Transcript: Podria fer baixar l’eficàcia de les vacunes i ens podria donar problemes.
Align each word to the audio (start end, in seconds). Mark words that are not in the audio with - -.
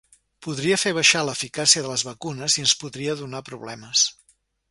Podria 0.45 0.77
fer 0.83 0.93
baixar 0.97 1.21
l’eficàcia 1.27 1.83
de 1.87 1.91
les 1.91 2.05
vacunes 2.09 2.57
i 2.61 2.65
ens 2.65 2.75
podria 2.85 3.17
donar 3.23 3.43
problemes. 3.53 4.09